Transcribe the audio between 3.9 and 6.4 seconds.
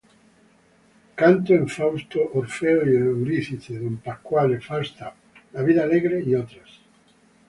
Pasquale, Falstaff, La viuda alegre, y